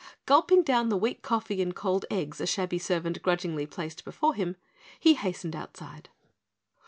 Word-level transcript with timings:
Gulping 0.25 0.63
down 0.63 0.89
the 0.89 0.97
weak 0.97 1.21
coffee 1.21 1.61
and 1.61 1.75
cold 1.75 2.05
eggs 2.09 2.41
a 2.41 2.47
shabby 2.47 2.79
servant 2.79 3.21
grudgingly 3.21 3.67
placed 3.67 4.03
before 4.03 4.33
him, 4.33 4.55
he 4.99 5.13
hastened 5.13 5.55
outside. 5.55 6.09